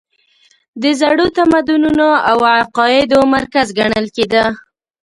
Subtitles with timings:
[0.81, 4.43] د زړو تمدنونو او عقایدو مرکز ګڼل کېده.